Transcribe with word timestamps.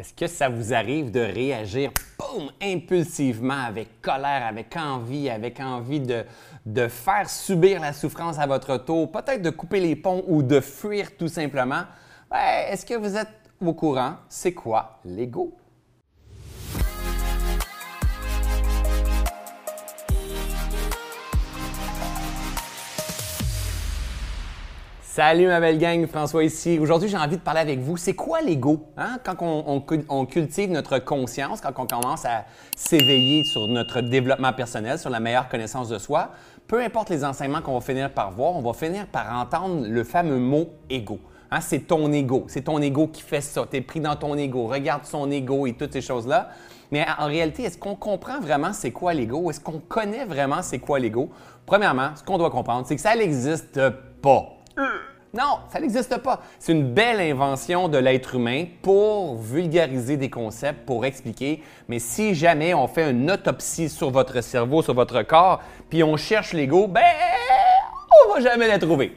Est-ce 0.00 0.14
que 0.14 0.26
ça 0.26 0.48
vous 0.48 0.72
arrive 0.72 1.10
de 1.10 1.20
réagir, 1.20 1.90
boum, 2.18 2.50
impulsivement, 2.62 3.66
avec 3.66 4.00
colère, 4.00 4.46
avec 4.46 4.74
envie, 4.74 5.28
avec 5.28 5.60
envie 5.60 6.00
de, 6.00 6.24
de 6.64 6.88
faire 6.88 7.28
subir 7.28 7.82
la 7.82 7.92
souffrance 7.92 8.38
à 8.38 8.46
votre 8.46 8.78
tour, 8.78 9.12
peut-être 9.12 9.42
de 9.42 9.50
couper 9.50 9.78
les 9.78 9.96
ponts 9.96 10.24
ou 10.26 10.42
de 10.42 10.60
fuir 10.60 11.14
tout 11.18 11.28
simplement? 11.28 11.82
Est-ce 12.32 12.86
que 12.86 12.94
vous 12.94 13.14
êtes 13.14 13.28
au 13.60 13.74
courant? 13.74 14.14
C'est 14.26 14.54
quoi 14.54 15.00
l'ego? 15.04 15.54
Salut 25.12 25.48
ma 25.48 25.58
belle 25.58 25.78
gang, 25.78 26.06
François 26.06 26.44
ici. 26.44 26.78
Aujourd'hui, 26.78 27.08
j'ai 27.08 27.16
envie 27.16 27.36
de 27.36 27.42
parler 27.42 27.58
avec 27.58 27.80
vous. 27.80 27.96
C'est 27.96 28.14
quoi 28.14 28.42
l'ego? 28.42 28.86
Hein? 28.96 29.18
Quand 29.24 29.34
on, 29.40 30.24
cultive 30.26 30.70
notre 30.70 31.00
conscience, 31.00 31.60
quand 31.60 31.72
on 31.80 31.86
commence 31.88 32.24
à 32.24 32.44
s'éveiller 32.76 33.42
sur 33.42 33.66
notre 33.66 34.02
développement 34.02 34.52
personnel, 34.52 35.00
sur 35.00 35.10
la 35.10 35.18
meilleure 35.18 35.48
connaissance 35.48 35.88
de 35.88 35.98
soi, 35.98 36.30
peu 36.68 36.80
importe 36.80 37.10
les 37.10 37.24
enseignements 37.24 37.60
qu'on 37.60 37.74
va 37.74 37.80
finir 37.80 38.12
par 38.12 38.30
voir, 38.30 38.54
on 38.54 38.62
va 38.62 38.72
finir 38.72 39.08
par 39.08 39.36
entendre 39.36 39.84
le 39.84 40.04
fameux 40.04 40.38
mot 40.38 40.68
ego. 40.88 41.18
Hein? 41.50 41.60
C'est 41.60 41.88
ton 41.88 42.12
ego. 42.12 42.44
C'est 42.46 42.62
ton 42.62 42.80
ego 42.80 43.08
qui 43.08 43.22
fait 43.22 43.40
ça. 43.40 43.66
Tu 43.68 43.78
es 43.78 43.80
pris 43.80 43.98
dans 43.98 44.14
ton 44.14 44.36
ego. 44.36 44.68
Regarde 44.68 45.04
son 45.06 45.28
ego 45.32 45.66
et 45.66 45.72
toutes 45.72 45.92
ces 45.92 46.02
choses-là. 46.02 46.50
Mais 46.92 47.04
en 47.18 47.26
réalité, 47.26 47.64
est-ce 47.64 47.78
qu'on 47.78 47.96
comprend 47.96 48.38
vraiment 48.38 48.72
c'est 48.72 48.92
quoi 48.92 49.12
l'ego? 49.12 49.50
Est-ce 49.50 49.58
qu'on 49.58 49.80
connaît 49.80 50.24
vraiment 50.24 50.62
c'est 50.62 50.78
quoi 50.78 51.00
l'ego? 51.00 51.30
Premièrement, 51.66 52.10
ce 52.14 52.22
qu'on 52.22 52.38
doit 52.38 52.50
comprendre, 52.50 52.86
c'est 52.86 52.94
que 52.94 53.02
ça 53.02 53.16
n'existe 53.16 53.80
pas. 54.22 54.59
Non, 55.32 55.60
ça 55.72 55.78
n'existe 55.78 56.16
pas. 56.18 56.40
C'est 56.58 56.72
une 56.72 56.92
belle 56.92 57.20
invention 57.20 57.88
de 57.88 57.98
l'être 57.98 58.34
humain 58.34 58.64
pour 58.82 59.36
vulgariser 59.36 60.16
des 60.16 60.28
concepts, 60.28 60.84
pour 60.84 61.04
expliquer. 61.04 61.62
Mais 61.88 62.00
si 62.00 62.34
jamais 62.34 62.74
on 62.74 62.88
fait 62.88 63.10
une 63.10 63.30
autopsie 63.30 63.88
sur 63.88 64.10
votre 64.10 64.40
cerveau, 64.40 64.82
sur 64.82 64.94
votre 64.94 65.22
corps, 65.22 65.62
puis 65.88 66.02
on 66.02 66.16
cherche 66.16 66.52
l'ego, 66.52 66.88
ben, 66.88 67.04
on 68.26 68.34
va 68.34 68.40
jamais 68.40 68.66
la 68.66 68.80
trouver. 68.80 69.16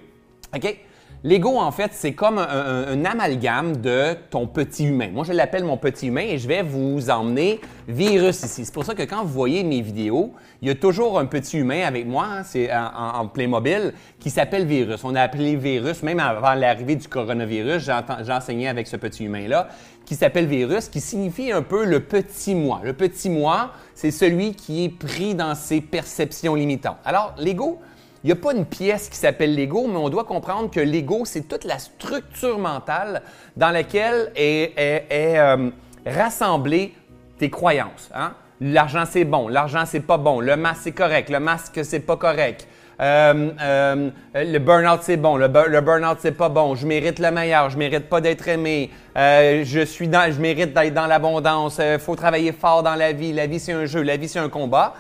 OK? 0.56 0.78
L'ego, 1.26 1.58
en 1.58 1.72
fait, 1.72 1.92
c'est 1.94 2.12
comme 2.12 2.38
un, 2.38 3.06
amalgame 3.06 3.78
de 3.78 4.14
ton 4.30 4.46
petit 4.46 4.84
humain. 4.84 5.08
Moi, 5.14 5.24
je 5.24 5.32
l'appelle 5.32 5.64
mon 5.64 5.78
petit 5.78 6.08
humain 6.08 6.26
et 6.28 6.38
je 6.38 6.50
vais 6.50 6.64
vous 6.64 7.10
emmener 7.10 7.62
virus 7.88 8.44
ici. 8.44 8.66
C'est 8.66 8.74
pour 8.74 8.84
ça 8.84 8.94
que 8.94 9.04
quand 9.04 9.24
vous 9.24 9.32
voyez 9.32 9.64
mes 9.64 9.80
vidéos, 9.80 10.34
il 10.62 10.68
y 10.68 10.72
a 10.72 10.76
toujours 10.76 11.18
un 11.18 11.26
petit 11.26 11.60
humain 11.60 11.84
avec 11.86 12.06
moi, 12.06 12.26
hein, 12.30 12.44
c'est 12.44 12.70
en, 12.74 13.26
plein 13.28 13.48
mobile, 13.48 13.94
qui 14.20 14.30
s'appelle 14.30 14.66
virus. 14.66 15.06
On 15.06 15.16
a 15.16 15.22
appelé 15.22 15.56
virus, 15.56 16.04
même 16.04 16.20
avant 16.20 16.56
l'arrivée 16.56 16.98
du 16.98 17.08
coronavirus, 17.08 17.90
j'enseignais 18.24 18.68
avec 18.68 18.88
ce 18.88 18.98
petit 18.98 19.24
humain-là, 19.24 19.70
qui 20.06 20.16
s'appelle 20.16 20.48
virus, 20.48 20.90
qui 20.90 21.00
signifie 21.00 21.54
un 21.54 21.62
peu 21.62 21.86
le 21.86 22.02
petit 22.02 22.54
moi. 22.54 22.82
Le 22.84 22.92
petit 22.92 23.30
moi, 23.30 23.72
c'est 23.96 24.12
celui 24.12 24.56
qui 24.56 24.84
est 24.84 24.90
pris 24.90 25.36
dans 25.36 25.56
ses 25.56 25.80
perceptions 25.80 26.56
limitantes. 26.56 26.98
Alors, 27.06 27.34
l'ego, 27.38 27.80
il 28.24 28.28
n'y 28.28 28.32
a 28.32 28.38
pas 28.38 28.54
une 28.54 28.66
pièce 28.66 29.10
qui 29.10 29.18
s'appelle 29.18 29.54
l'ego, 29.54 29.86
mais 29.88 29.98
on 29.98 30.08
doit 30.08 30.24
comprendre 30.24 30.72
que 30.72 30.80
l'ego, 30.80 31.24
c'est 31.26 31.42
toute 31.42 31.66
la 31.66 31.78
structure 31.78 32.58
mentale 32.58 33.22
dans 33.58 33.70
laquelle 33.70 34.32
est, 34.38 34.74
euh, 35.12 35.70
rassemblée 36.06 36.94
tes 37.38 37.50
croyances. 37.50 38.10
Hein? 38.16 38.34
L'argent, 38.62 39.04
c'est 39.10 39.26
bon. 39.26 39.50
L'argent, 39.50 39.84
c'est 39.86 40.00
pas 40.00 40.18
bon. 40.18 40.40
Le 40.40 40.56
masque, 40.56 40.82
c'est 40.84 40.94
correct. 40.94 41.30
Le 41.30 41.42
masque, 41.42 41.84
c'est 41.84 42.00
pas 42.00 42.16
correct. 42.16 42.66
Euh, 43.02 43.50
euh, 43.62 44.10
le 44.36 44.58
burn-out, 44.60 45.00
c'est 45.02 45.18
bon. 45.18 45.36
Le, 45.36 45.48
le 45.68 45.82
burn-out, 45.82 46.20
c'est 46.22 46.32
pas 46.32 46.48
bon. 46.48 46.76
Je 46.76 46.88
mérite 46.88 47.20
le 47.20 47.30
meilleur. 47.30 47.70
Je 47.72 47.78
mérite 47.78 48.08
pas 48.08 48.22
d'être 48.22 48.48
aimé. 48.48 48.90
je 49.18 49.84
suis 49.86 50.08
dans, 50.08 50.32
je 50.32 50.40
mérite 50.40 50.74
d'être 50.74 50.94
dans 50.94 51.08
l'abondance. 51.08 51.82
Il 51.84 52.00
faut 52.00 52.16
travailler 52.16 52.54
fort 52.54 52.84
dans 52.84 52.96
la 52.96 53.12
vie. 53.12 53.34
La 53.34 53.48
vie, 53.48 53.60
c'est 53.60 53.74
un 53.74 53.86
jeu. 53.86 54.02
La 54.02 54.16
vie, 54.16 54.30
c'est 54.30 54.40
un 54.40 54.50
combat 54.50 54.94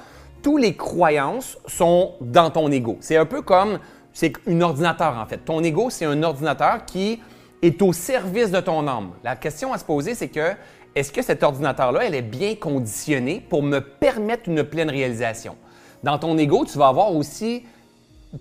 toutes 0.43 0.61
les 0.61 0.75
croyances 0.75 1.57
sont 1.65 2.11
dans 2.21 2.51
ton 2.51 2.69
ego. 2.69 2.97
C'est 2.99 3.17
un 3.17 3.25
peu 3.25 3.41
comme, 3.41 3.79
c'est 4.11 4.33
un 4.45 4.61
ordinateur 4.61 5.17
en 5.17 5.25
fait. 5.25 5.37
Ton 5.37 5.63
ego, 5.63 5.89
c'est 5.89 6.05
un 6.05 6.21
ordinateur 6.21 6.85
qui 6.85 7.19
est 7.63 7.81
au 7.81 7.93
service 7.93 8.51
de 8.51 8.59
ton 8.59 8.87
âme. 8.87 9.11
La 9.23 9.35
question 9.35 9.73
à 9.73 9.77
se 9.79 9.85
poser, 9.85 10.13
c'est 10.13 10.27
que 10.27 10.51
est-ce 10.95 11.11
que 11.11 11.23
cet 11.23 11.41
ordinateur-là, 11.41 12.01
elle 12.05 12.13
est 12.13 12.21
bien 12.21 12.55
conditionné 12.55 13.43
pour 13.49 13.63
me 13.63 13.79
permettre 13.79 14.47
une 14.47 14.63
pleine 14.63 14.91
réalisation? 14.91 15.55
Dans 16.03 16.19
ton 16.19 16.37
ego, 16.37 16.65
tu 16.65 16.77
vas 16.77 16.89
avoir 16.89 17.15
aussi 17.15 17.63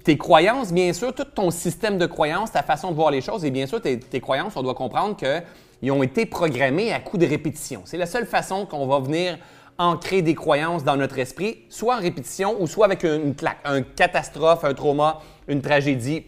tes 0.05 0.19
croyances, 0.19 0.73
bien 0.73 0.93
sûr, 0.93 1.15
tout 1.15 1.25
ton 1.25 1.51
système 1.51 1.97
de 1.97 2.07
croyances, 2.07 2.51
ta 2.53 2.63
façon 2.63 2.91
de 2.91 2.97
voir 2.97 3.11
les 3.11 3.21
choses, 3.21 3.45
et 3.45 3.51
bien 3.51 3.67
sûr, 3.67 3.81
tes, 3.81 3.99
tes 3.99 4.21
croyances, 4.21 4.57
on 4.57 4.63
doit 4.63 4.75
comprendre 4.75 5.17
qu'ils 5.17 5.93
ont 5.93 6.03
été 6.03 6.27
programmés 6.27 6.93
à 6.93 6.99
coup 6.99 7.17
de 7.17 7.27
répétition. 7.27 7.83
C'est 7.85 7.99
la 7.99 8.07
seule 8.07 8.27
façon 8.27 8.67
qu'on 8.67 8.87
va 8.87 8.99
venir 8.99 9.39
ancrer 9.79 10.23
des 10.23 10.35
croyances 10.35 10.85
dans 10.85 10.97
notre 10.97 11.19
esprit, 11.19 11.65
soit 11.69 11.97
en 11.97 12.01
répétition 12.01 12.61
ou 12.61 12.67
soit 12.67 12.87
avec 12.87 13.05
une 13.05 13.35
claque, 13.35 13.59
un 13.65 13.83
catastrophe, 13.83 14.65
un 14.65 14.75
trauma, 14.75 15.21
une 15.49 15.63
tragédie, 15.63 16.25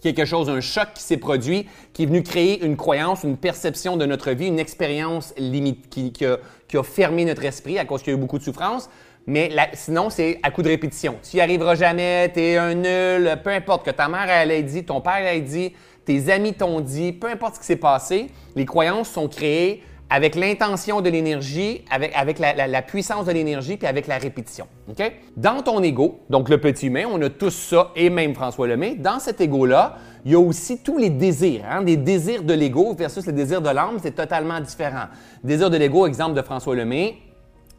quelque 0.00 0.24
chose, 0.24 0.48
un 0.48 0.60
choc 0.60 0.88
qui 0.94 1.02
s'est 1.02 1.16
produit, 1.16 1.66
qui 1.92 2.04
est 2.04 2.06
venu 2.06 2.22
créer 2.22 2.64
une 2.64 2.76
croyance, 2.76 3.24
une 3.24 3.36
perception 3.36 3.96
de 3.96 4.06
notre 4.06 4.30
vie, 4.32 4.46
une 4.46 4.58
expérience 4.58 5.34
limite 5.36 5.88
qui, 5.88 6.12
a, 6.24 6.82
fermé 6.82 7.24
notre 7.24 7.44
esprit 7.44 7.78
à 7.78 7.84
cause 7.84 8.02
qu'il 8.02 8.12
y 8.12 8.16
a 8.16 8.18
eu 8.18 8.20
beaucoup 8.20 8.38
de 8.38 8.44
souffrance. 8.44 8.88
Mais 9.26 9.50
sinon, 9.74 10.08
c'est 10.08 10.40
à 10.42 10.50
coup 10.50 10.62
de 10.62 10.68
répétition. 10.68 11.16
Tu 11.28 11.36
n'y 11.36 11.42
arriveras 11.42 11.74
jamais, 11.74 12.30
tu 12.32 12.40
es 12.40 12.56
un 12.56 12.74
nul, 12.74 13.38
peu 13.44 13.50
importe 13.50 13.84
que 13.84 13.90
ta 13.90 14.08
mère 14.08 14.30
elle 14.30 14.50
ait 14.50 14.62
dit, 14.62 14.84
ton 14.84 15.02
père 15.02 15.26
ait 15.26 15.40
dit, 15.42 15.74
tes 16.06 16.30
amis 16.30 16.54
t'ont 16.54 16.80
dit, 16.80 17.12
peu 17.12 17.28
importe 17.28 17.56
ce 17.56 17.60
qui 17.60 17.66
s'est 17.66 17.76
passé, 17.76 18.28
les 18.56 18.64
croyances 18.64 19.10
sont 19.10 19.28
créées 19.28 19.82
avec 20.10 20.34
l'intention 20.34 21.00
de 21.00 21.10
l'énergie, 21.10 21.84
avec, 21.90 22.38
la, 22.38 22.82
puissance 22.82 23.26
de 23.26 23.32
l'énergie, 23.32 23.76
puis 23.76 23.86
avec 23.86 24.06
la 24.06 24.18
répétition. 24.18 24.66
OK? 24.88 25.12
Dans 25.36 25.62
ton 25.62 25.82
ego, 25.82 26.20
donc 26.30 26.48
le 26.48 26.58
petit 26.58 26.86
humain, 26.86 27.04
on 27.12 27.20
a 27.20 27.28
tous 27.28 27.50
ça, 27.50 27.90
et 27.94 28.08
même 28.08 28.34
François 28.34 28.66
Lemay, 28.66 28.94
dans 28.94 29.18
cet 29.18 29.40
ego-là, 29.40 29.96
il 30.24 30.32
y 30.32 30.34
a 30.34 30.40
aussi 30.40 30.78
tous 30.78 30.98
les 30.98 31.10
désirs. 31.10 31.64
Hein? 31.70 31.82
Des 31.82 31.96
désirs 31.96 32.42
de 32.42 32.54
l'ego 32.54 32.94
versus 32.94 33.26
les 33.26 33.32
désirs 33.32 33.62
de 33.62 33.70
l'âme, 33.70 33.98
c'est 34.02 34.14
totalement 34.14 34.60
différent. 34.60 35.06
Désir 35.44 35.70
de 35.70 35.76
l'ego, 35.76 36.06
exemple 36.06 36.34
de 36.34 36.42
François 36.42 36.74
Lemay, 36.74 37.16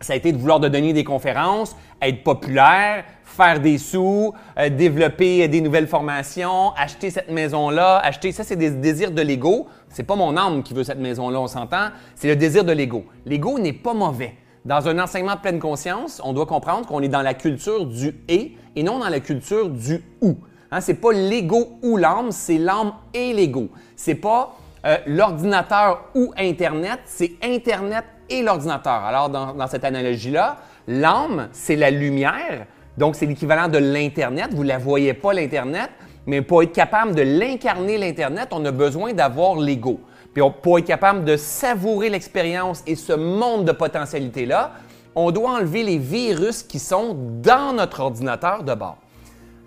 ça 0.02 0.14
a 0.14 0.16
été 0.16 0.32
de 0.32 0.38
vouloir 0.38 0.60
de 0.60 0.68
donner 0.68 0.94
des 0.94 1.04
conférences, 1.04 1.76
être 2.02 2.24
populaire, 2.24 3.04
faire 3.24 3.60
des 3.60 3.78
sous, 3.78 4.34
euh, 4.58 4.70
développer 4.70 5.48
des 5.48 5.62
nouvelles 5.62 5.88
formations, 5.88 6.72
acheter 6.76 7.10
cette 7.10 7.30
maison-là, 7.30 8.00
acheter 8.00 8.32
ça, 8.32 8.44
c'est 8.44 8.56
des 8.56 8.72
désirs 8.72 9.12
de 9.12 9.22
l'ego. 9.22 9.68
C'est 9.90 10.04
pas 10.04 10.16
mon 10.16 10.36
âme 10.38 10.64
qui 10.64 10.74
veut 10.74 10.84
cette 10.84 11.00
maison-là, 11.00 11.40
on 11.40 11.48
s'entend. 11.48 11.90
C'est 12.16 12.28
le 12.28 12.36
désir 12.36 12.64
de 12.64 12.72
l'ego. 12.72 13.06
L'ego 13.26 13.60
n'est 13.60 13.74
pas 13.74 13.94
mauvais. 13.94 14.36
Dans 14.66 14.88
un 14.88 15.00
enseignement 15.00 15.36
de 15.36 15.40
pleine 15.40 15.60
conscience, 15.60 16.22
on 16.24 16.34
doit 16.34 16.46
comprendre 16.46 16.86
qu'on 16.86 17.02
est 17.02 17.08
dans 17.08 17.22
la 17.22 17.34
culture 17.34 17.86
du 17.86 18.14
et 18.28 18.56
et 18.76 18.84
non 18.84 19.00
dans 19.00 19.10
la 19.10 19.20
culture 19.20 19.70
du 19.70 20.04
ou. 20.22 20.36
Hein, 20.72 20.81
c'est 20.81 20.96
pas 20.96 21.12
l'ego 21.12 21.80
ou 21.81 21.98
l'âme, 21.98 22.31
c'est 22.31 22.58
l'âme 22.58 22.94
et 23.14 23.34
l'ego. 23.34 23.70
C'est 23.96 24.16
pas 24.16 24.56
euh, 24.86 24.98
l'ordinateur 25.08 26.06
ou 26.14 26.31
Internet, 26.38 27.00
c'est 27.06 27.31
Internet 27.42 28.06
et 28.29 28.41
l'ordinateur. 28.41 28.94
Alors, 28.94 29.29
dans, 29.29 29.67
cette 29.67 29.84
analogie-là, 29.84 30.57
l'âme, 30.88 31.50
c'est 31.51 31.75
la 31.75 31.91
lumière, 31.91 32.66
donc 32.97 33.16
c'est 33.16 33.25
l'équivalent 33.25 33.67
de 33.67 33.78
l'Internet. 33.78 34.53
Vous 34.53 34.63
ne 34.63 34.69
la 34.69 34.78
voyez 34.78 35.13
pas, 35.13 35.34
l'Internet, 35.34 35.90
mais 36.25 36.41
pour 36.41 36.63
être 36.63 36.73
capable 36.73 37.16
de 37.16 37.22
l'incarner, 37.22 37.97
l'Internet, 37.97 38.50
on 38.51 38.63
a 38.66 38.72
besoin 38.72 39.13
d'avoir 39.13 39.56
l'ego. 39.56 40.00
Puis 40.34 40.44
pour 40.62 40.78
être 40.78 40.85
capable 40.85 41.25
de 41.25 41.38
savourer 41.38 42.09
l'expérience 42.09 42.84
et 42.85 42.95
ce 42.95 43.13
monde 43.13 43.66
de 43.66 43.72
potentialités-là, 43.72 44.73
on 45.16 45.31
doit 45.31 45.51
enlever 45.51 45.84
les 45.84 45.97
virus 45.97 46.63
qui 46.63 46.79
sont 46.79 47.16
dans 47.41 47.73
notre 47.73 48.00
ordinateur 48.00 48.63
de 48.63 48.73
bord. 48.73 48.97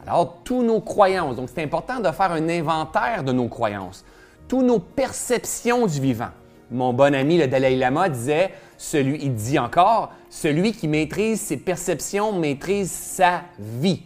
Alors, 0.07 0.39
tous 0.45 0.63
nos 0.63 0.81
croyances, 0.81 1.37
donc 1.37 1.49
c'est 1.55 1.63
important 1.63 2.01
de 2.01 2.11
faire 2.11 2.33
un 2.33 2.49
inventaire 2.49 3.23
de 3.23 3.33
nos 3.33 3.49
croyances, 3.49 4.05
toutes 4.49 4.65
nos 4.65 4.79
perceptions 4.79 5.87
du 5.87 6.01
vivant. 6.01 6.31
Mon 6.73 6.95
bon 6.95 7.15
ami 7.15 7.37
le 7.37 7.49
Dalai 7.49 7.77
Lama 7.77 8.09
disait, 8.09 8.51
celui, 8.79 9.19
il 9.23 9.35
dit 9.35 9.59
encore, 9.59 10.11
celui 10.31 10.73
qui 10.73 10.89
maîtrise 10.89 11.39
ses 11.39 11.59
perceptions 11.59 12.33
maîtrise 12.33 12.91
sa 12.91 13.43
vie. 13.59 14.03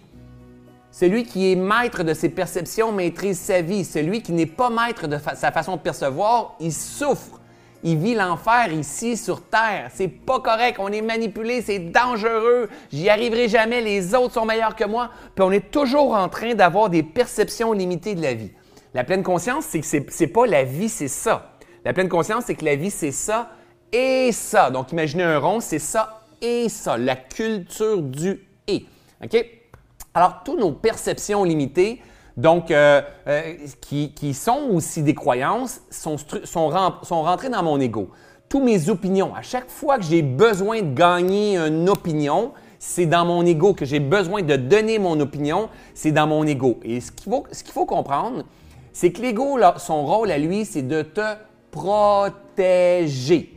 Celui 0.90 1.24
qui 1.24 1.52
est 1.52 1.54
maître 1.54 2.02
de 2.02 2.12
ses 2.12 2.28
perceptions 2.28 2.90
maîtrise 2.90 3.38
sa 3.38 3.60
vie. 3.60 3.84
Celui 3.84 4.20
qui 4.20 4.32
n'est 4.32 4.46
pas 4.46 4.68
maître 4.68 5.06
de 5.06 5.16
sa 5.36 5.52
façon 5.52 5.76
de 5.76 5.80
percevoir, 5.80 6.56
il 6.58 6.72
souffre. 6.72 7.40
Il 7.84 7.98
vit 7.98 8.14
l'enfer 8.14 8.72
ici 8.72 9.16
sur 9.16 9.42
Terre. 9.42 9.90
C'est 9.94 10.08
pas 10.08 10.40
correct. 10.40 10.78
On 10.80 10.88
est 10.88 11.02
manipulé. 11.02 11.62
C'est 11.62 11.78
dangereux. 11.78 12.68
J'y 12.90 13.08
arriverai 13.08 13.48
jamais. 13.48 13.80
Les 13.80 14.14
autres 14.14 14.34
sont 14.34 14.46
meilleurs 14.46 14.74
que 14.74 14.86
moi. 14.86 15.10
Puis 15.36 15.44
on 15.44 15.52
est 15.52 15.70
toujours 15.70 16.14
en 16.14 16.28
train 16.28 16.54
d'avoir 16.54 16.90
des 16.90 17.04
perceptions 17.04 17.72
limitées 17.72 18.16
de 18.16 18.22
la 18.22 18.34
vie. 18.34 18.50
La 18.94 19.04
pleine 19.04 19.22
conscience, 19.22 19.66
c'est 19.68 19.80
que 19.80 19.86
c'est 20.08 20.26
pas 20.26 20.46
la 20.46 20.64
vie, 20.64 20.88
c'est 20.88 21.08
ça. 21.08 21.55
La 21.86 21.92
pleine 21.92 22.08
conscience, 22.08 22.46
c'est 22.48 22.56
que 22.56 22.64
la 22.64 22.74
vie, 22.74 22.90
c'est 22.90 23.12
ça 23.12 23.48
et 23.92 24.32
ça. 24.32 24.70
Donc, 24.70 24.90
imaginez 24.90 25.22
un 25.22 25.38
rond, 25.38 25.60
c'est 25.60 25.78
ça 25.78 26.24
et 26.42 26.68
ça. 26.68 26.98
La 26.98 27.14
culture 27.14 28.02
du 28.02 28.44
et. 28.66 28.86
OK? 29.22 29.46
Alors, 30.12 30.40
toutes 30.44 30.58
nos 30.58 30.72
perceptions 30.72 31.44
limitées, 31.44 32.02
donc, 32.36 32.72
euh, 32.72 33.02
euh, 33.28 33.54
qui, 33.80 34.34
sont 34.34 34.68
aussi 34.72 35.04
des 35.04 35.14
croyances, 35.14 35.80
sont, 35.90 36.16
rentrées 37.08 37.50
dans 37.50 37.62
mon 37.62 37.78
ego. 37.78 38.10
Toutes 38.48 38.64
mes 38.64 38.90
opinions. 38.90 39.32
À 39.32 39.42
chaque 39.42 39.70
fois 39.70 39.96
que 39.96 40.04
j'ai 40.04 40.22
besoin 40.22 40.82
de 40.82 40.92
gagner 40.92 41.56
une 41.56 41.88
opinion, 41.88 42.50
c'est 42.80 43.06
dans 43.06 43.24
mon 43.24 43.46
ego 43.46 43.74
que 43.74 43.84
j'ai 43.84 44.00
besoin 44.00 44.42
de 44.42 44.56
donner 44.56 44.98
mon 44.98 45.20
opinion, 45.20 45.68
c'est 45.94 46.10
dans 46.10 46.26
mon 46.26 46.44
ego. 46.48 46.80
Et 46.82 47.00
ce 47.00 47.12
qu'il 47.12 47.30
faut, 47.30 47.46
faut 47.72 47.86
comprendre, 47.86 48.42
c'est 48.92 49.12
que 49.12 49.22
l'ego, 49.22 49.56
son 49.76 50.04
rôle 50.04 50.32
à 50.32 50.38
lui, 50.38 50.64
c'est 50.64 50.82
de 50.82 51.02
te 51.02 51.36
protéger. 51.76 53.52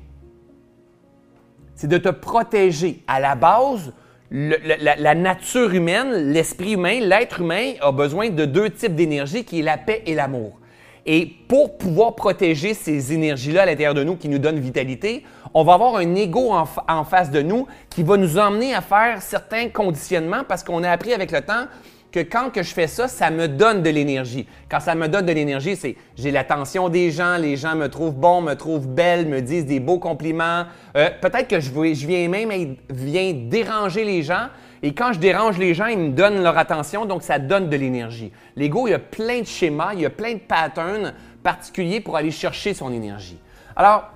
C'est 1.76 1.88
de 1.88 1.98
te 1.98 2.10
protéger. 2.10 3.02
À 3.08 3.22
la 3.22 3.36
base, 3.36 3.94
la, 4.30 5.16
nature 5.16 5.74
humaine, 5.74 6.34
l'esprit 6.34 6.74
humain, 6.74 7.00
l'être 7.00 7.40
humain 7.40 7.74
a 7.82 7.94
besoin 7.94 8.30
de 8.30 8.46
deux 8.46 8.70
types 8.70 8.96
d'énergie 8.96 9.46
qui 9.46 9.60
est 9.60 9.64
la 9.64 9.78
paix 9.78 10.04
et 10.06 10.16
l'amour. 10.16 10.60
Et 11.06 11.28
pour 11.48 11.78
pouvoir 11.78 12.16
protéger 12.16 12.74
ces 12.74 13.14
énergies-là 13.14 13.62
à 13.62 13.66
l'intérieur 13.66 13.94
de 13.94 14.04
nous 14.04 14.18
qui 14.18 14.28
nous 14.28 14.38
donnent 14.38 14.60
vitalité, 14.60 15.24
on 15.54 15.64
va 15.64 15.76
avoir 15.76 15.96
un 15.96 16.16
ego 16.16 16.52
en, 16.52 16.68
en, 16.90 17.04
face 17.06 17.32
de 17.32 17.42
nous 17.42 17.68
qui 17.90 18.04
va 18.04 18.18
nous 18.18 18.38
emmener 18.38 18.76
à 18.76 18.82
faire 18.82 19.22
certains 19.22 19.70
conditionnements 19.70 20.44
parce 20.48 20.64
qu'on 20.64 20.84
a 20.84 20.92
appris 20.92 21.14
avec 21.14 21.32
le 21.32 21.40
temps 21.40 21.66
que 22.12 22.20
quand 22.20 22.52
je 22.56 22.62
fais 22.74 22.88
ça, 22.88 23.08
ça 23.08 23.30
me 23.30 23.48
donne 23.48 23.84
de 23.84 23.90
l'énergie. 23.90 24.48
Quand 24.70 24.80
ça 24.80 24.96
me 24.96 25.08
donne 25.08 25.26
de 25.26 25.32
l'énergie, 25.32 25.76
c'est 25.76 25.96
j'ai 26.18 26.32
l'attention 26.32 26.90
des 26.90 27.12
gens, 27.12 27.38
les 27.38 27.56
gens 27.56 27.76
me 27.76 27.88
trouvent 27.88 28.16
bon, 28.16 28.42
me 28.42 28.56
trouvent 28.56 28.88
belle, 28.88 29.28
me 29.28 29.42
disent 29.42 29.66
des 29.66 29.80
beaux 29.80 30.00
compliments. 30.00 30.66
Euh, 30.98 31.10
peut-être 31.22 31.48
que 31.48 31.60
je, 31.60 31.70
je, 31.70 32.08
viens 32.08 32.28
même 32.28 32.76
viens 32.90 33.34
déranger 33.34 34.04
les 34.04 34.24
gens. 34.24 34.48
Et 34.82 34.94
quand 34.94 35.14
je 35.14 35.20
dérange 35.20 35.58
les 35.58 35.74
gens, 35.74 35.88
ils 35.88 35.98
me 36.00 36.10
donnent 36.10 36.42
leur 36.42 36.58
attention, 36.58 37.06
donc 37.06 37.22
ça 37.22 37.38
donne 37.38 37.70
de 37.70 37.76
l'énergie. 37.76 38.32
L'ego, 38.56 38.88
il 38.88 38.92
y 38.92 38.94
a 38.94 39.00
plein 39.00 39.42
de 39.42 39.46
schémas, 39.46 39.94
il 39.94 40.02
y 40.02 40.06
a 40.06 40.10
plein 40.10 40.34
de 40.34 40.40
patterns 40.40 41.14
particuliers 41.44 42.00
pour 42.00 42.16
aller 42.16 42.32
chercher 42.32 42.74
son 42.74 42.92
énergie. 42.94 43.38
Alors, 43.76 44.10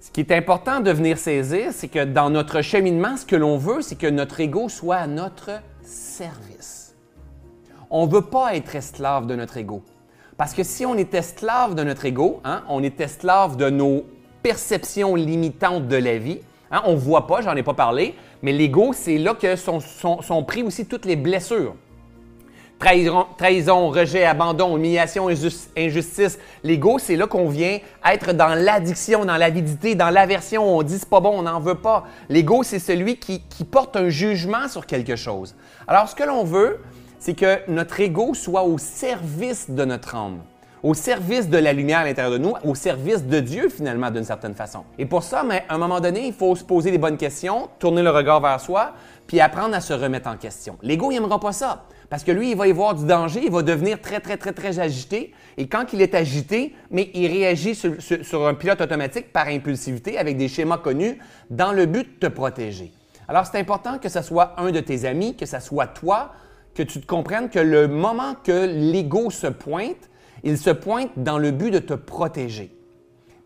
ce 0.00 0.10
qui 0.10 0.20
est 0.20 0.32
important 0.32 0.80
de 0.80 0.90
venir 0.90 1.16
saisir, 1.16 1.72
c'est 1.72 1.88
que 1.88 2.04
dans 2.04 2.28
notre 2.28 2.60
cheminement, 2.60 3.16
ce 3.16 3.24
que 3.24 3.36
l'on 3.36 3.56
veut, 3.56 3.80
c'est 3.80 3.96
que 3.96 4.06
notre 4.06 4.38
ego 4.38 4.68
soit 4.68 4.96
à 4.96 5.06
notre 5.06 5.50
service. 5.86 6.94
On 7.90 8.06
ne 8.06 8.10
veut 8.10 8.22
pas 8.22 8.56
être 8.56 8.74
esclave 8.74 9.26
de 9.26 9.34
notre 9.36 9.56
ego. 9.56 9.82
Parce 10.36 10.52
que 10.52 10.64
si 10.64 10.84
on 10.84 10.96
est 10.96 11.14
esclave 11.14 11.74
de 11.74 11.84
notre 11.84 12.04
ego, 12.06 12.40
hein, 12.44 12.64
on 12.68 12.82
est 12.82 13.00
esclave 13.00 13.56
de 13.56 13.70
nos 13.70 14.04
perceptions 14.42 15.14
limitantes 15.14 15.88
de 15.88 15.96
la 15.96 16.18
vie. 16.18 16.40
Hein, 16.70 16.82
on 16.86 16.92
ne 16.92 16.98
voit 16.98 17.26
pas, 17.26 17.40
j'en 17.40 17.54
ai 17.54 17.62
pas 17.62 17.74
parlé, 17.74 18.14
mais 18.42 18.52
l'ego, 18.52 18.92
c'est 18.92 19.18
là 19.18 19.34
que 19.34 19.56
sont, 19.56 19.80
sont, 19.80 20.44
pris 20.44 20.62
aussi 20.62 20.86
toutes 20.86 21.04
les 21.04 21.16
blessures. 21.16 21.76
Trahison, 23.38 23.88
rejet, 23.88 24.24
abandon, 24.24 24.76
humiliation, 24.76 25.28
injustice. 25.28 26.38
L'ego, 26.62 26.98
c'est 26.98 27.16
là 27.16 27.26
qu'on 27.26 27.48
vient 27.48 27.78
être 28.04 28.34
dans 28.34 28.54
l'addiction, 28.54 29.24
dans 29.24 29.38
l'avidité, 29.38 29.94
dans 29.94 30.10
l'aversion. 30.10 30.76
On 30.76 30.82
dit 30.82 30.98
c'est 30.98 31.08
pas 31.08 31.20
bon, 31.20 31.38
on 31.38 31.42
n'en 31.42 31.60
veut 31.60 31.76
pas. 31.76 32.04
L'ego, 32.28 32.62
c'est 32.62 32.78
celui 32.78 33.16
qui, 33.16 33.40
porte 33.70 33.96
un 33.96 34.10
jugement 34.10 34.68
sur 34.68 34.84
quelque 34.84 35.16
chose. 35.16 35.54
Alors, 35.88 36.08
ce 36.08 36.14
que 36.14 36.24
l'on 36.24 36.44
veut, 36.44 36.78
c'est 37.18 37.32
que 37.34 37.58
notre 37.68 37.98
ego 38.00 38.34
soit 38.34 38.64
au 38.64 38.76
service 38.76 39.70
de 39.70 39.84
notre 39.86 40.14
âme, 40.14 40.40
au 40.82 40.92
service 40.92 41.48
de 41.48 41.56
la 41.56 41.72
lumière 41.72 42.00
à 42.00 42.04
l'intérieur 42.04 42.32
de 42.32 42.38
nous, 42.38 42.52
au 42.64 42.74
service 42.74 43.24
de 43.24 43.40
Dieu 43.40 43.70
finalement 43.70 44.10
d'une 44.10 44.24
certaine 44.24 44.54
façon. 44.54 44.84
Et 44.98 45.06
pour 45.06 45.22
ça, 45.22 45.42
mais, 45.42 45.64
à 45.70 45.76
un 45.76 45.78
moment 45.78 46.00
donné, 46.00 46.26
il 46.26 46.34
faut 46.34 46.54
se 46.54 46.64
poser 46.64 46.90
les 46.90 46.98
bonnes 46.98 47.16
questions, 47.16 47.70
tourner 47.78 48.02
le 48.02 48.10
regard 48.10 48.42
vers 48.42 48.60
soi, 48.60 48.92
puis 49.26 49.40
apprendre 49.40 49.74
à 49.74 49.80
se 49.80 49.94
remettre 49.94 50.28
en 50.28 50.36
question. 50.36 50.76
L'ego, 50.82 51.10
n'aimera 51.10 51.40
pas 51.40 51.52
ça. 51.52 51.84
Parce 52.10 52.24
que 52.24 52.32
lui, 52.32 52.50
il 52.50 52.56
va 52.56 52.68
y 52.68 52.72
voir 52.72 52.94
du 52.94 53.06
danger, 53.06 53.42
il 53.44 53.50
va 53.50 53.62
devenir 53.62 54.00
très, 54.00 54.20
très, 54.20 54.36
très, 54.36 54.52
très 54.52 54.78
agité. 54.78 55.32
Et 55.56 55.66
quand 55.68 55.92
il 55.92 56.02
est 56.02 56.14
agité, 56.14 56.74
mais 56.90 57.10
il 57.14 57.26
réagit 57.26 57.74
sur, 57.74 57.94
sur, 58.00 58.46
un 58.46 58.54
pilote 58.54 58.80
automatique 58.80 59.32
par 59.32 59.48
impulsivité 59.48 60.18
avec 60.18 60.36
des 60.36 60.48
schémas 60.48 60.78
connus 60.78 61.18
dans 61.50 61.72
le 61.72 61.86
but 61.86 62.20
de 62.20 62.28
te 62.28 62.32
protéger. 62.32 62.92
Alors, 63.28 63.46
c'est 63.46 63.58
important 63.58 63.98
que 63.98 64.08
ce 64.08 64.22
soit 64.22 64.54
un 64.58 64.70
de 64.70 64.80
tes 64.80 65.06
amis, 65.06 65.36
que 65.36 65.46
ce 65.46 65.58
soit 65.60 65.86
toi, 65.86 66.32
que 66.74 66.82
tu 66.82 67.00
te 67.00 67.06
comprennes 67.06 67.48
que 67.48 67.58
le 67.58 67.88
moment 67.88 68.34
que 68.42 68.66
l'ego 68.66 69.30
se 69.30 69.46
pointe, 69.46 70.10
il 70.42 70.58
se 70.58 70.70
pointe 70.70 71.10
dans 71.16 71.38
le 71.38 71.50
but 71.50 71.70
de 71.70 71.78
te 71.78 71.94
protéger. 71.94 72.70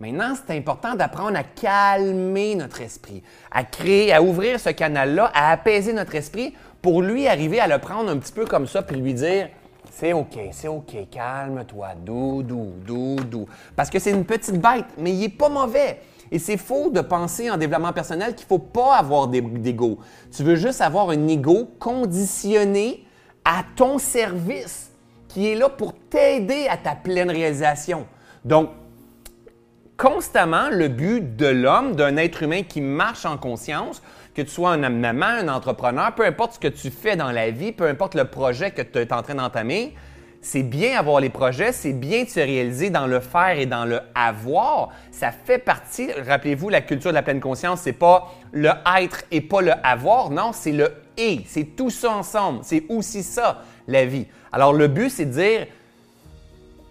Maintenant, 0.01 0.35
c'est 0.35 0.57
important 0.57 0.95
d'apprendre 0.95 1.37
à 1.37 1.43
calmer 1.43 2.55
notre 2.55 2.81
esprit, 2.81 3.23
à 3.51 3.65
créer, 3.65 4.13
à 4.13 4.23
ouvrir 4.23 4.61
ce 4.61 4.71
canal-là, 4.71 5.31
à 5.35 5.51
apaiser 5.51 5.93
notre 5.93 6.15
esprit 6.15 6.55
pour 6.83 7.03
lui 7.03 7.27
arriver 7.27 7.61
à 7.61 7.67
le 7.67 7.79
prendre 7.79 8.11
un 8.11 8.17
petit 8.19 8.33
peu 8.33 8.45
comme 8.45 8.67
ça, 8.67 8.83
puis 8.83 8.97
lui 8.97 9.15
dire 9.15 9.49
c'est 9.91 10.13
OK, 10.13 10.39
c'est 10.53 10.69
OK, 10.69 10.95
calme-toi, 11.11 11.89
doux, 12.05 12.43
doux, 12.43 12.73
doux, 12.87 13.17
doux. 13.17 13.47
Parce 13.75 13.91
que 13.91 13.99
c'est 13.99 14.11
une 14.11 14.25
petite 14.25 14.61
bête, 14.61 14.87
mais 14.97 15.11
il 15.11 15.21
n'est 15.21 15.29
pas 15.29 15.49
mauvais. 15.49 16.01
Et 16.31 16.39
c'est 16.39 16.57
faux 16.57 16.91
de 16.91 17.01
penser 17.01 17.51
en 17.51 17.57
développement 17.57 17.93
personnel 17.93 18.35
qu'il 18.35 18.45
ne 18.45 18.49
faut 18.49 18.59
pas 18.59 18.97
avoir 18.97 19.29
d'ego. 19.29 19.99
Tu 20.31 20.43
veux 20.43 20.57
juste 20.57 20.81
avoir 20.81 21.11
un 21.11 21.27
ego 21.27 21.71
conditionné 21.79 23.05
à 23.45 23.65
ton 23.77 23.99
service, 23.99 24.91
qui 25.27 25.49
est 25.49 25.55
là 25.55 25.69
pour 25.69 25.95
t'aider 25.95 26.69
à 26.69 26.77
ta 26.77 26.95
pleine 26.95 27.31
réalisation. 27.31 28.07
Donc, 28.45 28.71
constamment, 29.97 30.69
le 30.71 30.89
but 30.89 31.37
de 31.37 31.47
l'homme, 31.47 31.97
d'un 31.97 32.17
être 32.19 32.43
humain 32.43 32.63
qui 32.63 32.81
marche 32.81 33.25
en 33.25 33.39
conscience, 33.39 34.03
que 34.39 34.43
tu 34.45 34.55
sois 34.55 34.71
un 34.71 34.89
maman, 34.89 35.27
un 35.27 35.49
entrepreneur, 35.49 36.15
peu 36.15 36.25
importe 36.25 36.55
ce 36.55 36.59
que 36.61 36.69
tu 36.69 36.91
fais 36.91 37.17
dans 37.17 37.33
la 37.33 37.51
vie, 37.51 37.73
peu 37.73 37.89
importe 37.89 38.15
le 38.15 38.25
projet 38.25 38.71
que 38.71 38.83
tu 38.83 39.01
es 39.01 39.13
en 39.13 39.23
train 39.23 39.35
d'entamer, 39.35 39.97
c'est 40.41 40.63
bien 40.63 40.97
avoir 40.97 41.19
les 41.19 41.29
projets, 41.29 41.73
c'est 41.73 41.93
bien 41.93 42.23
de 42.23 42.29
se 42.29 42.39
réaliser 42.39 42.89
dans 42.91 43.09
le 43.09 43.19
faire 43.19 43.59
et 43.59 43.67
dans 43.67 43.85
le 43.85 43.99
avoir. 44.15 44.91
Ça 45.11 45.33
fait 45.33 45.59
partie, 45.59 46.13
rappelez-vous, 46.13 46.69
la 46.69 46.83
culture 46.83 47.11
de 47.11 47.17
la 47.17 47.23
pleine 47.23 47.41
conscience, 47.41 47.81
c'est 47.81 47.93
pas 47.93 48.33
le 48.53 48.71
être 48.97 49.25
et 49.33 49.41
pas 49.41 49.61
le 49.61 49.73
avoir, 49.83 50.31
non, 50.31 50.53
c'est 50.53 50.71
le 50.71 50.93
et. 51.17 51.41
C'est 51.45 51.75
tout 51.75 51.91
ça 51.91 52.13
ensemble. 52.13 52.61
C'est 52.63 52.85
aussi 52.89 53.25
ça, 53.25 53.63
la 53.89 54.05
vie. 54.05 54.29
Alors, 54.53 54.73
le 54.73 54.87
but, 54.87 55.11
c'est 55.11 55.27
de 55.27 55.33
dire, 55.33 55.67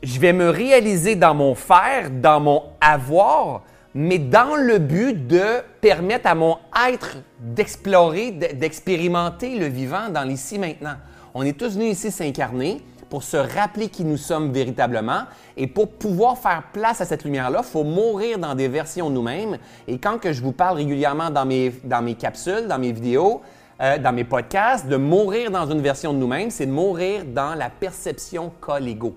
je 0.04 0.20
vais 0.20 0.34
me 0.34 0.50
réaliser 0.50 1.16
dans 1.16 1.34
mon 1.34 1.56
faire, 1.56 2.12
dans 2.12 2.42
mon 2.42 2.64
avoir, 2.82 3.62
mais 4.00 4.20
dans 4.20 4.56
le 4.56 4.78
but 4.78 5.26
de 5.26 5.44
permettre 5.82 6.28
à 6.28 6.36
mon 6.36 6.60
être 6.88 7.18
d'explorer, 7.40 8.30
d'expérimenter 8.30 9.58
le 9.58 9.66
vivant 9.66 10.10
dans 10.14 10.22
l'ici 10.22 10.60
maintenant. 10.60 10.98
On 11.34 11.42
est 11.42 11.58
tous 11.58 11.74
venus 11.74 11.94
ici 11.94 12.12
s'incarner 12.12 12.80
pour 13.10 13.24
se 13.24 13.38
rappeler 13.38 13.90
qui 13.90 14.04
nous 14.04 14.18
sommes 14.18 14.52
véritablement. 14.52 15.22
Et 15.56 15.66
pour 15.66 15.90
pouvoir 15.90 16.38
faire 16.38 16.66
place 16.72 17.02
à 17.02 17.06
cette 17.06 17.24
lumière-là, 17.24 17.62
il 17.64 17.68
faut 17.68 17.84
mourir 17.84 18.38
dans 18.38 18.54
des 18.54 18.68
versions 18.68 19.10
nous-mêmes. 19.10 19.58
Et 19.88 19.98
quand 19.98 20.20
que 20.20 20.32
je 20.32 20.44
vous 20.44 20.52
parle 20.52 20.78
régulièrement 20.78 21.32
dans 21.32 21.46
mes, 21.46 21.74
dans 21.84 22.04
mes 22.04 22.13
capsules, 22.13 22.68
dans 22.68 22.77
mes 22.77 22.92
vidéos, 22.92 23.42
euh, 23.82 23.98
dans 23.98 24.13
mes 24.13 24.25
podcasts, 24.25 24.88
de 24.88 24.98
mourir 24.98 25.50
dans 25.50 25.66
une 25.72 25.82
version 25.82 26.13
de 26.13 26.20
nous-mêmes, 26.20 26.51
c'est 26.51 26.68
de 26.68 26.72
mourir 26.72 27.25
dans 27.25 27.56
la 27.56 27.72
perception 27.72 28.51
qu'a 28.63 28.80
l'ego. 28.80 29.16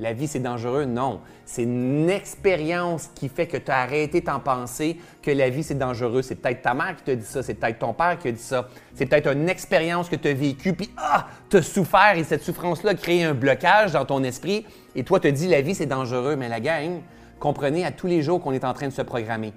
La 0.00 0.12
vie, 0.12 0.28
c'est 0.28 0.38
dangereux? 0.38 0.84
Non. 0.84 1.20
C'est 1.44 1.64
une 1.64 2.08
expérience 2.08 3.10
qui 3.14 3.28
fait 3.28 3.48
que 3.48 3.56
tu 3.56 3.70
as 3.70 3.78
arrêté 3.78 4.20
d'en 4.20 4.38
penser 4.38 4.96
que 5.22 5.30
la 5.32 5.50
vie, 5.50 5.64
c'est 5.64 5.76
dangereux. 5.76 6.22
C'est 6.22 6.36
peut-être 6.36 6.62
ta 6.62 6.72
mère 6.72 6.94
qui 6.96 7.02
te 7.02 7.10
dit 7.10 7.26
ça, 7.26 7.42
c'est 7.42 7.54
peut-être 7.54 7.80
ton 7.80 7.92
père 7.92 8.16
qui 8.18 8.28
a 8.28 8.32
dit 8.32 8.40
ça. 8.40 8.68
C'est 8.94 9.06
peut-être 9.06 9.32
une 9.32 9.48
expérience 9.48 10.08
que 10.08 10.14
tu 10.14 10.28
as 10.28 10.34
vécue, 10.34 10.72
puis 10.72 10.90
ah, 10.96 11.26
tu 11.50 11.56
as 11.56 11.62
souffert 11.62 12.16
et 12.16 12.22
cette 12.22 12.44
souffrance-là 12.44 12.90
a 12.90 12.94
créé 12.94 13.24
un 13.24 13.34
blocage 13.34 13.92
dans 13.92 14.04
ton 14.04 14.22
esprit. 14.22 14.64
Et 14.94 15.02
toi, 15.02 15.18
te 15.18 15.28
dis 15.28 15.48
la 15.48 15.62
vie, 15.62 15.74
c'est 15.74 15.86
dangereux. 15.86 16.36
Mais 16.36 16.48
la 16.48 16.60
gang, 16.60 17.00
comprenez 17.40 17.84
à 17.84 17.90
tous 17.90 18.06
les 18.06 18.22
jours 18.22 18.40
qu'on 18.40 18.52
est 18.52 18.64
en 18.64 18.74
train 18.74 18.86
de 18.86 18.92
se 18.92 19.02
programmer. 19.02 19.52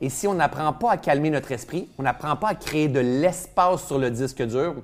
Et 0.00 0.08
si 0.08 0.26
on 0.26 0.34
n'apprend 0.34 0.72
pas 0.72 0.90
à 0.92 0.96
calmer 0.96 1.30
notre 1.30 1.52
esprit, 1.52 1.88
on 1.98 2.02
n'apprend 2.02 2.34
pas 2.34 2.48
à 2.48 2.54
créer 2.56 2.88
de 2.88 3.00
l'espace 3.00 3.86
sur 3.86 3.98
le 3.98 4.10
disque 4.10 4.42
dur, 4.42 4.74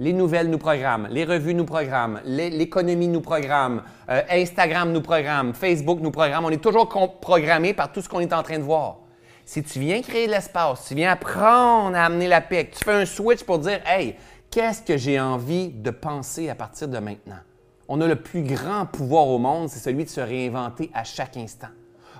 les 0.00 0.12
nouvelles 0.12 0.50
nous 0.50 0.58
programment, 0.58 1.08
les 1.10 1.24
revues 1.24 1.54
nous 1.54 1.64
programment, 1.64 2.20
l'économie 2.24 3.08
nous 3.08 3.20
programme, 3.20 3.82
euh, 4.08 4.22
Instagram 4.30 4.92
nous 4.92 5.00
programme, 5.00 5.54
Facebook 5.54 6.00
nous 6.00 6.10
programme. 6.10 6.44
On 6.44 6.50
est 6.50 6.62
toujours 6.62 6.88
programmé 7.20 7.74
par 7.74 7.92
tout 7.92 8.00
ce 8.00 8.08
qu'on 8.08 8.20
est 8.20 8.32
en 8.32 8.42
train 8.42 8.58
de 8.58 8.64
voir. 8.64 8.98
Si 9.44 9.62
tu 9.62 9.78
viens 9.78 10.00
créer 10.00 10.26
de 10.26 10.32
l'espace, 10.32 10.86
tu 10.88 10.94
viens 10.94 11.12
apprendre 11.12 11.96
à 11.96 12.06
amener 12.06 12.28
la 12.28 12.40
paix, 12.40 12.70
tu 12.72 12.82
fais 12.82 12.94
un 12.94 13.06
switch 13.06 13.44
pour 13.44 13.58
dire 13.58 13.80
Hey, 13.86 14.16
qu'est-ce 14.50 14.82
que 14.82 14.96
j'ai 14.96 15.20
envie 15.20 15.68
de 15.68 15.90
penser 15.90 16.48
à 16.48 16.54
partir 16.54 16.88
de 16.88 16.98
maintenant? 16.98 17.40
On 17.86 18.00
a 18.00 18.06
le 18.06 18.16
plus 18.16 18.42
grand 18.42 18.86
pouvoir 18.86 19.28
au 19.28 19.38
monde, 19.38 19.68
c'est 19.68 19.78
celui 19.78 20.04
de 20.04 20.08
se 20.08 20.20
réinventer 20.20 20.90
à 20.94 21.04
chaque 21.04 21.36
instant. 21.36 21.68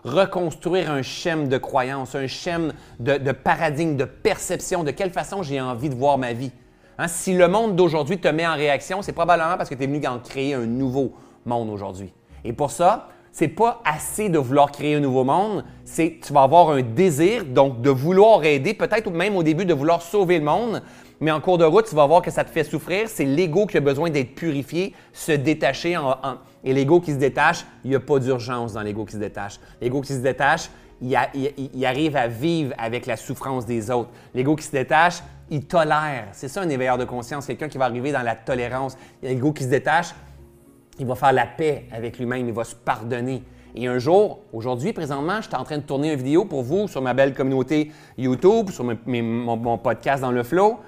Reconstruire 0.04 0.90
un 0.90 1.00
schéma 1.00 1.46
de 1.46 1.56
croyance, 1.56 2.14
un 2.14 2.26
schéma 2.26 2.74
de, 3.00 3.16
de 3.16 3.32
paradigme, 3.32 3.96
de 3.96 4.04
perception, 4.04 4.84
de 4.84 4.90
quelle 4.90 5.10
façon 5.10 5.42
j'ai 5.42 5.62
envie 5.62 5.88
de 5.88 5.94
voir 5.94 6.18
ma 6.18 6.34
vie. 6.34 6.52
Hein, 6.98 7.08
si 7.08 7.34
le 7.34 7.48
monde 7.48 7.74
d'aujourd'hui 7.74 8.18
te 8.18 8.28
met 8.28 8.46
en 8.46 8.54
réaction, 8.54 9.02
c'est 9.02 9.12
probablement 9.12 9.56
parce 9.56 9.68
que 9.68 9.74
tu 9.74 9.82
es 9.82 9.86
venu 9.86 10.04
en 10.06 10.18
créer 10.18 10.54
un 10.54 10.66
nouveau 10.66 11.12
monde 11.44 11.70
aujourd'hui. 11.70 12.12
Et 12.44 12.52
pour 12.52 12.70
ça, 12.70 13.08
c'est 13.32 13.48
pas 13.48 13.82
assez 13.84 14.28
de 14.28 14.38
vouloir 14.38 14.70
créer 14.70 14.94
un 14.94 15.00
nouveau 15.00 15.24
monde, 15.24 15.64
c'est 15.84 16.20
tu 16.24 16.32
vas 16.32 16.42
avoir 16.42 16.70
un 16.70 16.82
désir 16.82 17.44
donc 17.44 17.80
de 17.80 17.90
vouloir 17.90 18.44
aider, 18.44 18.74
peut-être 18.74 19.10
même 19.10 19.36
au 19.36 19.42
début 19.42 19.64
de 19.64 19.74
vouloir 19.74 20.02
sauver 20.02 20.38
le 20.38 20.44
monde, 20.44 20.82
mais 21.20 21.30
en 21.30 21.40
cours 21.40 21.58
de 21.58 21.64
route, 21.64 21.86
tu 21.88 21.94
vas 21.94 22.06
voir 22.06 22.22
que 22.22 22.30
ça 22.30 22.44
te 22.44 22.50
fait 22.50 22.64
souffrir. 22.64 23.08
C'est 23.08 23.24
l'ego 23.24 23.66
qui 23.66 23.76
a 23.76 23.80
besoin 23.80 24.10
d'être 24.10 24.34
purifié, 24.34 24.94
se 25.12 25.32
détacher. 25.32 25.96
En, 25.96 26.16
et 26.62 26.72
l'ego 26.72 27.00
qui 27.00 27.12
se 27.12 27.16
détache, 27.16 27.64
il 27.84 27.90
n'y 27.90 27.96
a 27.96 28.00
pas 28.00 28.18
d'urgence 28.18 28.72
dans 28.72 28.82
l'ego 28.82 29.04
qui 29.04 29.12
se 29.12 29.18
détache. 29.18 29.58
L'ego 29.80 30.00
qui 30.00 30.12
se 30.12 30.18
détache, 30.18 30.70
il, 31.00 31.16
il, 31.74 31.86
arrive 31.86 32.16
à 32.16 32.28
vivre 32.28 32.74
avec 32.78 33.06
la 33.06 33.16
souffrance 33.16 33.66
des 33.66 33.90
autres. 33.90 34.10
L'ego 34.34 34.56
qui 34.56 34.64
se 34.64 34.72
détache, 34.72 35.22
il 35.54 35.66
tolère. 35.66 36.28
C'est 36.32 36.48
ça 36.48 36.62
un 36.62 36.68
éveilleur 36.68 36.98
de 36.98 37.04
conscience, 37.04 37.46
quelqu'un 37.46 37.68
qui 37.68 37.78
va 37.78 37.84
arriver 37.84 38.10
dans 38.10 38.22
la 38.22 38.34
tolérance. 38.34 38.96
L'ego 39.22 39.52
qui 39.52 39.62
se 39.62 39.68
détache, 39.68 40.14
il 40.98 41.06
va 41.06 41.14
faire 41.14 41.32
la 41.32 41.46
paix 41.46 41.86
avec 41.92 42.18
lui-même, 42.18 42.48
il 42.48 42.52
va 42.52 42.64
se 42.64 42.74
pardonner. 42.74 43.42
Et 43.76 43.86
un 43.86 43.98
jour, 43.98 44.40
aujourd'hui, 44.52 44.92
présentement, 44.92 45.36
je 45.36 45.48
suis 45.48 45.54
en 45.54 45.64
train 45.64 45.78
de 45.78 45.82
tourner 45.82 46.12
une 46.12 46.18
vidéo 46.18 46.44
pour 46.44 46.62
vous 46.62 46.88
sur 46.88 47.02
ma 47.02 47.14
belle 47.14 47.34
communauté 47.34 47.92
YouTube, 48.18 48.70
sur 48.70 48.84
mon, 48.84 49.78
podcast 49.78 50.22
dans 50.22 50.32
le 50.32 50.42
flow, 50.42 50.78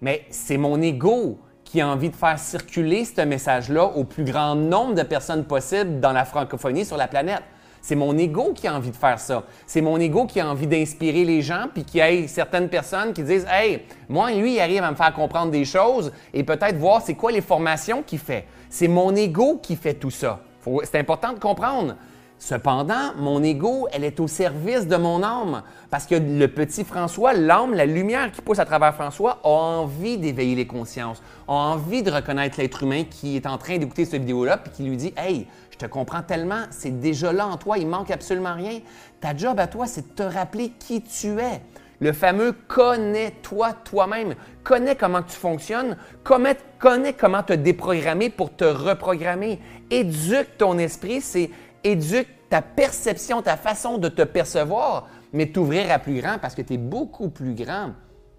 mais 0.00 0.24
c'est 0.30 0.56
mon 0.56 0.80
ego 0.80 1.38
qui 1.64 1.80
a 1.80 1.88
envie 1.88 2.10
de 2.10 2.16
faire 2.16 2.38
circuler 2.38 3.04
ce 3.04 3.20
message-là 3.22 3.84
au 3.84 4.04
plus 4.04 4.24
grand 4.24 4.54
nombre 4.54 4.94
de 4.94 5.02
personnes 5.02 5.44
possible 5.44 5.98
dans 6.00 6.12
la 6.12 6.24
francophonie 6.24 6.84
sur 6.84 6.96
la 6.96 7.08
planète. 7.08 7.42
C'est 7.86 7.94
mon 7.94 8.18
ego 8.18 8.52
qui 8.52 8.66
a 8.66 8.74
envie 8.74 8.90
de 8.90 8.96
faire 8.96 9.20
ça. 9.20 9.44
C'est 9.64 9.80
mon 9.80 9.96
ego 10.00 10.26
qui 10.26 10.40
a 10.40 10.48
envie 10.48 10.66
d'inspirer 10.66 11.24
les 11.24 11.40
gens, 11.40 11.66
puis 11.72 11.84
qu'il 11.84 12.00
y 12.00 12.02
ait 12.02 12.26
certaines 12.26 12.68
personnes 12.68 13.12
qui 13.12 13.22
disent 13.22 13.46
Hey, 13.48 13.84
moi, 14.08 14.32
lui, 14.32 14.54
il 14.54 14.60
arrive 14.60 14.82
à 14.82 14.90
me 14.90 14.96
faire 14.96 15.14
comprendre 15.14 15.52
des 15.52 15.64
choses 15.64 16.10
et 16.34 16.42
peut-être 16.42 16.78
voir 16.78 17.00
c'est 17.00 17.14
quoi 17.14 17.30
les 17.30 17.40
formations 17.40 18.02
qu'il 18.02 18.18
fait. 18.18 18.44
C'est 18.68 18.88
mon 18.88 19.14
ego 19.14 19.60
qui 19.62 19.76
fait 19.76 19.94
tout 19.94 20.10
ça. 20.10 20.40
C'est 20.82 20.98
important 20.98 21.32
de 21.32 21.38
comprendre. 21.38 21.94
Cependant, 22.38 23.14
mon 23.16 23.42
ego, 23.42 23.88
elle 23.92 24.04
est 24.04 24.20
au 24.20 24.28
service 24.28 24.86
de 24.86 24.96
mon 24.96 25.22
âme. 25.22 25.62
Parce 25.90 26.06
que 26.06 26.14
le 26.14 26.46
petit 26.48 26.84
François, 26.84 27.32
l'âme, 27.32 27.74
la 27.74 27.86
lumière 27.86 28.30
qui 28.30 28.42
pousse 28.42 28.58
à 28.58 28.66
travers 28.66 28.94
François, 28.94 29.40
a 29.42 29.48
envie 29.48 30.18
d'éveiller 30.18 30.54
les 30.54 30.66
consciences, 30.66 31.22
a 31.48 31.52
envie 31.52 32.02
de 32.02 32.10
reconnaître 32.10 32.60
l'être 32.60 32.82
humain 32.82 33.04
qui 33.04 33.36
est 33.36 33.46
en 33.46 33.56
train 33.56 33.78
d'écouter 33.78 34.04
cette 34.04 34.20
vidéo-là, 34.20 34.58
puis 34.58 34.72
qui 34.72 34.82
lui 34.82 34.96
dit 34.96 35.14
Hey, 35.16 35.46
je 35.70 35.78
te 35.78 35.86
comprends 35.86 36.22
tellement, 36.22 36.64
c'est 36.70 37.00
déjà 37.00 37.32
là 37.32 37.46
en 37.46 37.56
toi, 37.56 37.78
il 37.78 37.86
manque 37.86 38.10
absolument 38.10 38.54
rien. 38.54 38.80
Ta 39.20 39.34
job 39.34 39.58
à 39.58 39.66
toi, 39.66 39.86
c'est 39.86 40.08
de 40.08 40.14
te 40.14 40.22
rappeler 40.22 40.72
qui 40.78 41.02
tu 41.02 41.38
es. 41.38 41.62
Le 42.00 42.12
fameux 42.12 42.52
connais-toi 42.68 43.72
toi-même. 43.84 44.34
Connais 44.62 44.96
comment 44.96 45.22
tu 45.22 45.34
fonctionnes. 45.34 45.96
Connais, 46.22 46.56
connais 46.78 47.14
comment 47.14 47.42
te 47.42 47.54
déprogrammer 47.54 48.28
pour 48.28 48.54
te 48.54 48.64
reprogrammer. 48.64 49.58
Éduque 49.90 50.58
ton 50.58 50.76
esprit, 50.76 51.22
c'est 51.22 51.50
éduque 51.86 52.28
ta 52.48 52.62
perception, 52.62 53.42
ta 53.42 53.56
façon 53.56 53.98
de 53.98 54.08
te 54.08 54.22
percevoir, 54.22 55.08
mais 55.32 55.50
t'ouvrir 55.50 55.90
à 55.90 55.98
plus 55.98 56.20
grand 56.20 56.38
parce 56.38 56.54
que 56.54 56.62
tu 56.62 56.74
es 56.74 56.78
beaucoup 56.78 57.28
plus 57.28 57.54
grand 57.54 57.92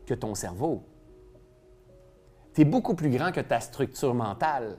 que 0.05 0.13
ton 0.13 0.35
cerveau. 0.35 0.83
Tu 2.53 2.61
es 2.61 2.65
beaucoup 2.65 2.95
plus 2.95 3.09
grand 3.09 3.31
que 3.31 3.41
ta 3.41 3.59
structure 3.59 4.13
mentale. 4.13 4.77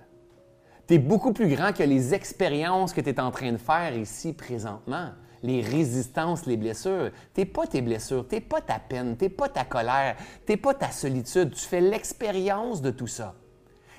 Tu 0.86 0.94
es 0.94 0.98
beaucoup 0.98 1.32
plus 1.32 1.48
grand 1.48 1.72
que 1.72 1.82
les 1.82 2.14
expériences 2.14 2.92
que 2.92 3.00
tu 3.00 3.10
es 3.10 3.20
en 3.20 3.30
train 3.30 3.52
de 3.52 3.58
faire 3.58 3.94
ici 3.94 4.32
présentement, 4.32 5.10
les 5.42 5.60
résistances, 5.60 6.46
les 6.46 6.56
blessures. 6.56 7.10
Tu 7.34 7.44
pas 7.46 7.66
tes 7.66 7.82
blessures, 7.82 8.26
tu 8.26 8.40
pas 8.40 8.62
ta 8.62 8.78
peine, 8.78 9.16
tu 9.16 9.28
pas 9.28 9.48
ta 9.48 9.64
colère, 9.64 10.16
tu 10.46 10.56
pas 10.56 10.74
ta 10.74 10.90
solitude. 10.90 11.54
Tu 11.54 11.60
fais 11.60 11.80
l'expérience 11.80 12.80
de 12.80 12.90
tout 12.90 13.06
ça. 13.06 13.34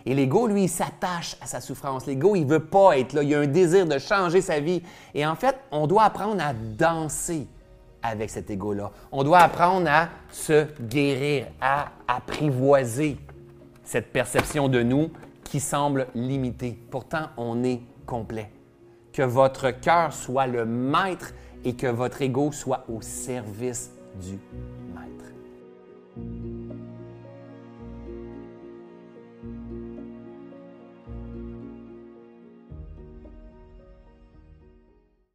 Et 0.06 0.14
l'ego, 0.14 0.48
lui, 0.48 0.64
il 0.64 0.70
s'attache 0.70 1.36
à 1.42 1.46
sa 1.46 1.62
souffrance. 1.62 2.06
L'ego, 2.06 2.36
il 2.36 2.46
veut 2.46 2.66
pas 2.66 2.98
être 2.98 3.14
là. 3.14 3.24
Il 3.24 3.34
a 3.36 3.40
un 3.40 3.48
désir 3.48 3.86
de 3.86 3.98
changer 3.98 4.42
sa 4.42 4.60
vie. 4.60 4.82
Et 5.14 5.26
en 5.26 5.36
fait, 5.36 5.58
on 5.72 5.88
doit 5.88 6.04
apprendre 6.04 6.42
à 6.44 6.54
danser 6.54 7.48
avec 8.02 8.30
cet 8.30 8.50
ego-là. 8.50 8.92
On 9.12 9.24
doit 9.24 9.40
apprendre 9.40 9.90
à 9.90 10.10
se 10.32 10.68
guérir, 10.82 11.48
à 11.62 11.90
apprivoiser 12.08 13.18
cette 13.84 14.12
perception 14.12 14.70
de 14.70 14.82
nous 14.84 15.10
qui 15.44 15.60
semble 15.60 16.08
limitée. 16.16 16.80
Pourtant, 16.92 17.30
on 17.38 17.64
est 17.64 17.82
complet. 18.06 18.52
Que 19.12 19.24
votre 19.24 19.72
cœur 19.72 20.14
soit 20.14 20.48
le 20.48 20.66
maître 20.66 21.34
et 21.66 21.76
que 21.76 21.88
votre 21.88 22.22
ego 22.22 22.52
soit 22.52 22.86
au 22.88 23.02
service 23.02 23.92
du. 24.22 24.40